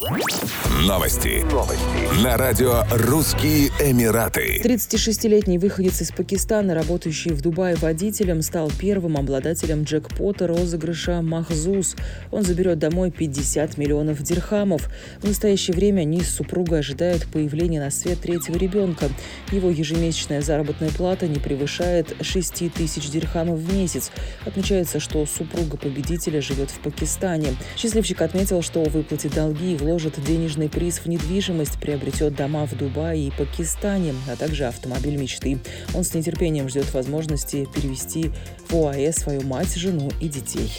Новости. 0.00 1.44
Новости. 1.52 2.24
На 2.24 2.38
радио 2.38 2.84
«Русские 2.90 3.68
Эмираты». 3.80 4.58
36-летний 4.64 5.58
выходец 5.58 6.00
из 6.00 6.10
Пакистана, 6.10 6.74
работающий 6.74 7.32
в 7.32 7.42
Дубае 7.42 7.76
водителем, 7.76 8.40
стал 8.40 8.70
первым 8.78 9.18
обладателем 9.18 9.82
джекпота 9.82 10.46
розыгрыша 10.46 11.20
«Махзус». 11.20 11.96
Он 12.30 12.44
заберет 12.44 12.78
домой 12.78 13.10
50 13.10 13.76
миллионов 13.76 14.22
дирхамов. 14.22 14.88
В 15.20 15.28
настоящее 15.28 15.76
время 15.76 16.00
они 16.00 16.22
с 16.22 16.34
супругой 16.34 16.78
ожидают 16.78 17.26
появления 17.26 17.80
на 17.80 17.90
свет 17.90 18.20
третьего 18.20 18.56
ребенка. 18.56 19.10
Его 19.52 19.68
ежемесячная 19.68 20.40
заработная 20.40 20.90
плата 20.90 21.28
не 21.28 21.40
превышает 21.40 22.16
6 22.22 22.72
тысяч 22.72 23.10
дирхамов 23.10 23.58
в 23.58 23.74
месяц. 23.74 24.12
Отмечается, 24.46 24.98
что 24.98 25.26
супруга 25.26 25.76
победителя 25.76 26.40
живет 26.40 26.70
в 26.70 26.78
Пакистане. 26.78 27.54
Счастливчик 27.76 28.22
отметил, 28.22 28.62
что 28.62 28.82
выплатит 28.84 29.34
долги 29.34 29.74
и 29.74 29.76
вложит 29.90 30.22
денежный 30.24 30.68
приз 30.68 31.00
в 31.00 31.06
недвижимость, 31.06 31.80
приобретет 31.80 32.36
дома 32.36 32.64
в 32.64 32.76
Дубае 32.76 33.26
и 33.26 33.30
Пакистане, 33.32 34.14
а 34.30 34.36
также 34.36 34.66
автомобиль 34.66 35.16
мечты. 35.16 35.58
Он 35.94 36.04
с 36.04 36.14
нетерпением 36.14 36.68
ждет 36.68 36.94
возможности 36.94 37.66
перевести 37.74 38.30
в 38.68 38.74
ОАЭ 38.76 39.12
свою 39.12 39.42
мать, 39.42 39.74
жену 39.74 40.08
и 40.20 40.28
детей. 40.28 40.70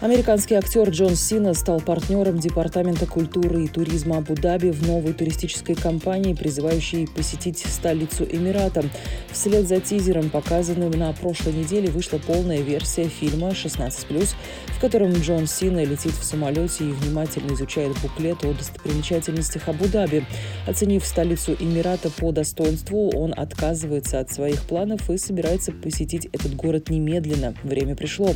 Американский 0.00 0.54
актер 0.54 0.88
Джон 0.88 1.14
Сина 1.14 1.52
стал 1.52 1.82
партнером 1.82 2.38
Департамента 2.38 3.04
культуры 3.04 3.64
и 3.64 3.68
туризма 3.68 4.16
Абу-Даби 4.16 4.70
в 4.70 4.86
новой 4.86 5.12
туристической 5.12 5.74
кампании, 5.74 6.32
призывающей 6.32 7.06
посетить 7.06 7.58
столицу 7.58 8.24
Эмирата. 8.24 8.84
Вслед 9.32 9.68
за 9.68 9.80
тизером, 9.80 10.28
показанным 10.28 10.90
на 10.90 11.12
прошлой 11.12 11.52
неделе, 11.52 11.88
вышла 11.88 12.18
полная 12.18 12.60
версия 12.60 13.08
фильма 13.08 13.50
«16+,» 13.50 14.34
в 14.66 14.80
котором 14.80 15.12
Джон 15.12 15.46
Сина 15.46 15.84
летит 15.84 16.12
в 16.12 16.24
самолете 16.24 16.84
и 16.84 16.92
внимательно 16.92 17.52
изучает 17.52 17.96
буклет 18.02 18.44
о 18.44 18.52
достопримечательностях 18.52 19.68
Абу-Даби. 19.68 20.24
Оценив 20.66 21.04
столицу 21.04 21.54
Эмирата 21.60 22.10
по 22.10 22.32
достоинству, 22.32 23.10
он 23.10 23.32
отказывается 23.36 24.20
от 24.20 24.32
своих 24.32 24.62
планов 24.62 25.08
и 25.10 25.18
собирается 25.18 25.70
посетить 25.72 26.26
этот 26.32 26.56
город 26.56 26.90
немедленно. 26.90 27.54
Время 27.62 27.94
пришло. 27.94 28.34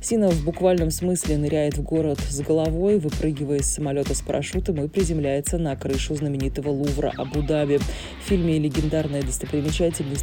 Сина 0.00 0.30
в 0.30 0.44
буквальном 0.44 0.90
смысле 0.90 1.36
ныряет 1.36 1.76
в 1.76 1.82
город 1.82 2.18
с 2.28 2.40
головой, 2.40 2.98
выпрыгивая 2.98 3.58
из 3.58 3.66
самолета 3.66 4.14
с 4.14 4.22
парашютом 4.22 4.82
и 4.82 4.88
приземляется 4.88 5.58
на 5.58 5.76
крышу 5.76 6.14
знаменитого 6.14 6.70
Лувра 6.70 7.12
Абу-Даби. 7.16 7.78
В 8.24 8.28
фильме 8.28 8.58
«Легендарные 8.58 9.22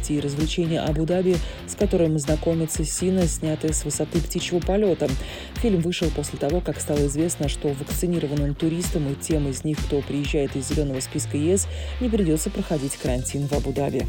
достопримечательности 0.08 0.12
и 0.12 0.20
развлечения 0.20 0.80
Абу-Даби», 0.80 1.36
с 1.66 1.74
которым 1.74 2.18
знакомится 2.18 2.84
Сина, 2.84 3.26
снятые 3.26 3.72
с 3.72 3.84
высоты 3.84 4.20
птичьего 4.20 4.60
полета. 4.60 5.08
Фильм 5.56 5.80
вышел 5.80 6.10
после 6.10 6.38
того, 6.38 6.60
как 6.60 6.80
стало 6.80 7.06
известно, 7.06 7.48
что 7.48 7.68
вакцинированным 7.68 8.54
туристам 8.54 9.12
и 9.12 9.14
тем 9.14 9.48
из 9.48 9.64
них, 9.64 9.78
кто 9.78 10.00
приезжает 10.00 10.56
из 10.56 10.68
зеленого 10.68 11.00
списка 11.00 11.36
ЕС, 11.36 11.66
не 12.00 12.08
придется 12.08 12.50
проходить 12.50 12.96
карантин 12.96 13.48
в 13.48 13.52
Абу-Даби. 13.52 14.06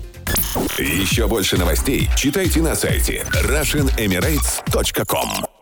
Еще 0.78 1.28
больше 1.28 1.58
новостей 1.58 2.10
читайте 2.16 2.62
на 2.62 2.76
сайте 2.76 3.26
RussianEmirates.com 3.44 5.59